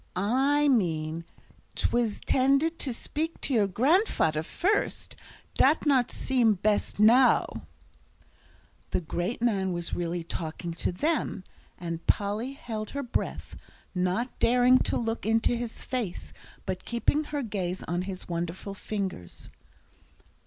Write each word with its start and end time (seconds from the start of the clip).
"I 0.15 0.67
meant 0.67 1.25
I 1.77 1.77
_in_tended 1.79 2.79
to 2.79 2.91
speak 2.91 3.39
to 3.41 3.53
your 3.53 3.67
grandfader 3.67 4.43
first. 4.43 5.15
Dat 5.53 5.85
not 5.85 6.09
seem 6.09 6.55
best 6.55 6.97
now." 6.99 7.67
The 8.89 9.01
great 9.01 9.43
man 9.43 9.73
was 9.73 9.93
really 9.93 10.23
talking 10.23 10.71
to 10.73 10.91
them, 10.91 11.43
and 11.77 12.03
Polly 12.07 12.53
held 12.53 12.89
her 12.97 13.03
breath, 13.03 13.55
not 13.93 14.39
daring 14.39 14.79
to 14.79 14.97
look 14.97 15.27
into 15.27 15.55
his 15.55 15.83
face, 15.83 16.33
but 16.65 16.83
keeping 16.83 17.25
her 17.25 17.43
gaze 17.43 17.83
on 17.83 18.01
his 18.01 18.27
wonderful 18.27 18.73
fingers. 18.73 19.51